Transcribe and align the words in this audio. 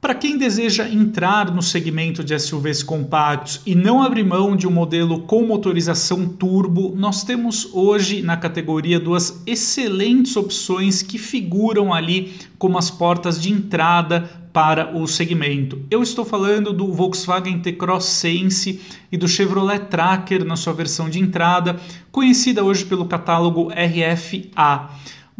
Para 0.00 0.14
quem 0.14 0.38
deseja 0.38 0.88
entrar 0.88 1.52
no 1.52 1.60
segmento 1.60 2.22
de 2.22 2.38
SUVs 2.38 2.84
compactos 2.84 3.60
e 3.66 3.74
não 3.74 4.00
abrir 4.00 4.22
mão 4.22 4.54
de 4.54 4.64
um 4.64 4.70
modelo 4.70 5.22
com 5.22 5.44
motorização 5.44 6.24
turbo, 6.24 6.94
nós 6.96 7.24
temos 7.24 7.68
hoje 7.74 8.22
na 8.22 8.36
categoria 8.36 9.00
duas 9.00 9.42
excelentes 9.44 10.36
opções 10.36 11.02
que 11.02 11.18
figuram 11.18 11.92
ali 11.92 12.32
como 12.56 12.78
as 12.78 12.92
portas 12.92 13.42
de 13.42 13.50
entrada 13.50 14.30
para 14.52 14.96
o 14.96 15.04
segmento. 15.08 15.82
Eu 15.90 16.00
estou 16.00 16.24
falando 16.24 16.72
do 16.72 16.92
Volkswagen 16.92 17.58
T-Cross 17.58 18.04
Sense 18.04 18.80
e 19.10 19.16
do 19.16 19.26
Chevrolet 19.26 19.80
Tracker 19.86 20.44
na 20.44 20.54
sua 20.54 20.74
versão 20.74 21.10
de 21.10 21.18
entrada, 21.18 21.76
conhecida 22.12 22.62
hoje 22.62 22.84
pelo 22.84 23.06
catálogo 23.06 23.68
RFA. 23.70 24.90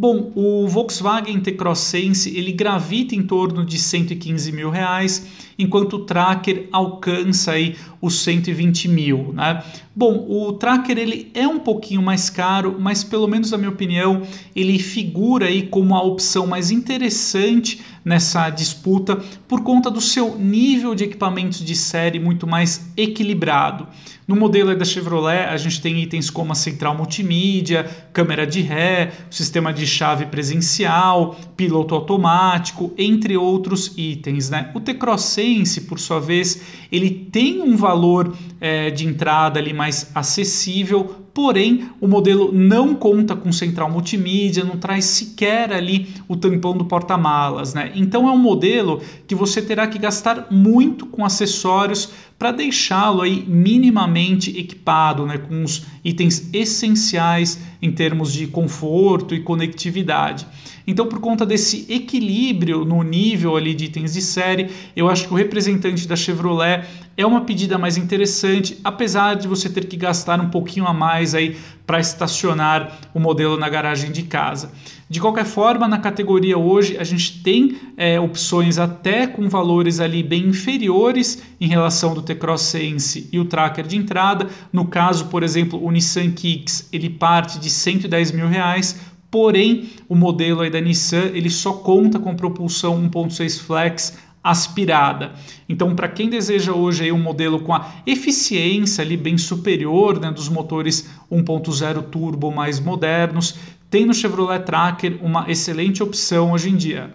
Bom, 0.00 0.30
o 0.36 0.68
Volkswagen 0.68 1.40
T-Cross 1.40 1.80
Sense 1.80 2.32
ele 2.32 2.52
gravita 2.52 3.16
em 3.16 3.22
torno 3.24 3.64
de 3.66 3.76
115 3.76 4.52
mil 4.52 4.70
reais, 4.70 5.26
enquanto 5.58 5.94
o 5.94 6.04
Tracker 6.04 6.68
alcança 6.70 7.50
aí 7.50 7.74
os 8.00 8.20
120 8.22 8.86
mil, 8.86 9.32
né? 9.32 9.60
Bom, 9.96 10.24
o 10.28 10.52
Tracker 10.52 10.96
ele 10.96 11.32
é 11.34 11.48
um 11.48 11.58
pouquinho 11.58 12.00
mais 12.00 12.30
caro, 12.30 12.76
mas 12.78 13.02
pelo 13.02 13.26
menos 13.26 13.50
na 13.50 13.58
minha 13.58 13.70
opinião 13.70 14.22
ele 14.54 14.78
figura 14.78 15.46
aí 15.46 15.62
como 15.66 15.96
a 15.96 16.00
opção 16.00 16.46
mais 16.46 16.70
interessante 16.70 17.80
nessa 18.08 18.48
disputa 18.48 19.16
por 19.46 19.62
conta 19.62 19.90
do 19.90 20.00
seu 20.00 20.36
nível 20.38 20.94
de 20.94 21.04
equipamentos 21.04 21.64
de 21.64 21.76
série 21.76 22.18
muito 22.18 22.46
mais 22.46 22.90
equilibrado. 22.96 23.86
No 24.28 24.36
modelo 24.36 24.76
da 24.76 24.84
Chevrolet, 24.84 25.46
a 25.46 25.56
gente 25.56 25.80
tem 25.80 26.02
itens 26.02 26.28
como 26.28 26.52
a 26.52 26.54
central 26.54 26.94
multimídia, 26.94 27.84
câmera 28.12 28.46
de 28.46 28.60
ré, 28.60 29.10
sistema 29.30 29.72
de 29.72 29.86
chave 29.86 30.26
presencial, 30.26 31.34
piloto 31.56 31.94
automático, 31.94 32.92
entre 32.98 33.38
outros 33.38 33.94
itens. 33.96 34.50
Né? 34.50 34.70
O 34.74 34.80
T-Cross 34.80 35.22
Sense, 35.22 35.80
por 35.82 35.98
sua 35.98 36.20
vez, 36.20 36.60
ele 36.92 37.08
tem 37.10 37.62
um 37.62 37.74
valor 37.74 38.36
é, 38.60 38.90
de 38.90 39.06
entrada 39.06 39.58
ali 39.58 39.72
mais 39.72 40.10
acessível, 40.14 41.26
porém 41.32 41.88
o 42.00 42.06
modelo 42.06 42.52
não 42.52 42.94
conta 42.94 43.34
com 43.34 43.50
central 43.50 43.90
multimídia, 43.90 44.64
não 44.64 44.76
traz 44.76 45.04
sequer 45.04 45.72
ali 45.72 46.08
o 46.26 46.36
tampão 46.36 46.76
do 46.76 46.84
porta-malas, 46.84 47.72
né? 47.72 47.92
Então 47.98 48.28
é 48.28 48.32
um 48.32 48.38
modelo 48.38 49.02
que 49.26 49.34
você 49.34 49.60
terá 49.60 49.86
que 49.86 49.98
gastar 49.98 50.46
muito 50.50 51.06
com 51.06 51.24
acessórios 51.24 52.10
para 52.38 52.52
deixá-lo 52.52 53.22
aí 53.22 53.44
minimamente 53.46 54.56
equipado, 54.56 55.26
né, 55.26 55.38
com 55.38 55.64
os 55.64 55.84
itens 56.04 56.48
essenciais 56.52 57.60
em 57.82 57.90
termos 57.90 58.32
de 58.32 58.46
conforto 58.46 59.34
e 59.34 59.40
conectividade. 59.40 60.46
Então, 60.88 61.06
por 61.06 61.20
conta 61.20 61.44
desse 61.44 61.84
equilíbrio 61.86 62.82
no 62.82 63.02
nível 63.02 63.58
ali 63.58 63.74
de 63.74 63.84
itens 63.84 64.14
de 64.14 64.22
série, 64.22 64.70
eu 64.96 65.06
acho 65.06 65.28
que 65.28 65.34
o 65.34 65.36
representante 65.36 66.08
da 66.08 66.16
Chevrolet 66.16 66.86
é 67.14 67.26
uma 67.26 67.42
pedida 67.42 67.76
mais 67.76 67.98
interessante, 67.98 68.78
apesar 68.82 69.34
de 69.34 69.46
você 69.46 69.68
ter 69.68 69.84
que 69.84 69.98
gastar 69.98 70.40
um 70.40 70.48
pouquinho 70.48 70.86
a 70.86 70.94
mais 70.94 71.34
aí 71.34 71.58
para 71.86 72.00
estacionar 72.00 73.00
o 73.12 73.20
modelo 73.20 73.58
na 73.58 73.68
garagem 73.68 74.10
de 74.10 74.22
casa. 74.22 74.72
De 75.10 75.20
qualquer 75.20 75.44
forma, 75.44 75.86
na 75.86 75.98
categoria 75.98 76.56
hoje 76.56 76.96
a 76.96 77.04
gente 77.04 77.42
tem 77.42 77.76
é, 77.94 78.18
opções 78.18 78.78
até 78.78 79.26
com 79.26 79.46
valores 79.46 80.00
ali 80.00 80.22
bem 80.22 80.46
inferiores 80.46 81.42
em 81.60 81.66
relação 81.66 82.14
do 82.14 82.22
T-Cross 82.22 82.62
Sense 82.62 83.28
e 83.30 83.38
o 83.38 83.44
Tracker 83.44 83.86
de 83.86 83.96
entrada. 83.96 84.48
No 84.72 84.86
caso, 84.86 85.26
por 85.26 85.42
exemplo, 85.42 85.82
o 85.84 85.90
Nissan 85.90 86.30
Kicks 86.30 86.88
ele 86.90 87.10
parte 87.10 87.58
de 87.58 87.68
110 87.68 88.32
mil 88.32 88.48
reais 88.48 89.17
Porém, 89.30 89.90
o 90.08 90.14
modelo 90.14 90.62
aí 90.62 90.70
da 90.70 90.80
Nissan 90.80 91.30
ele 91.34 91.50
só 91.50 91.72
conta 91.72 92.18
com 92.18 92.34
propulsão 92.34 92.98
1.6 93.10 93.60
flex 93.60 94.18
aspirada. 94.42 95.32
Então, 95.68 95.94
para 95.94 96.08
quem 96.08 96.30
deseja 96.30 96.72
hoje 96.72 97.04
aí 97.04 97.12
um 97.12 97.18
modelo 97.18 97.60
com 97.60 97.74
a 97.74 97.92
eficiência 98.06 99.02
ali 99.02 99.16
bem 99.16 99.36
superior 99.36 100.18
né, 100.18 100.30
dos 100.30 100.48
motores 100.48 101.10
1.0 101.30 102.02
turbo 102.04 102.50
mais 102.50 102.80
modernos, 102.80 103.56
tem 103.90 104.06
no 104.06 104.14
Chevrolet 104.14 104.64
Tracker 104.64 105.18
uma 105.22 105.50
excelente 105.50 106.02
opção 106.02 106.52
hoje 106.52 106.70
em 106.70 106.76
dia. 106.76 107.14